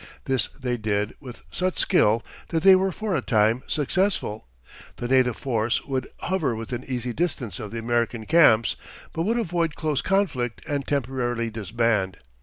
This 0.25 0.47
they 0.59 0.77
did 0.77 1.13
with 1.19 1.43
such 1.51 1.77
skill 1.77 2.23
that 2.47 2.63
they 2.63 2.75
were 2.75 2.91
for 2.91 3.15
a 3.15 3.21
time 3.21 3.61
successful. 3.67 4.47
The 4.95 5.07
native 5.07 5.35
force 5.37 5.85
would 5.85 6.07
hover 6.21 6.55
within 6.55 6.83
easy 6.85 7.13
distance 7.13 7.59
of 7.59 7.69
the 7.69 7.77
American 7.77 8.25
camps, 8.25 8.75
but 9.13 9.21
would 9.21 9.37
avoid 9.37 9.75
close 9.75 10.01
conflict 10.01 10.63
and 10.67 10.87
temporarily 10.87 11.51
disband. 11.51 12.17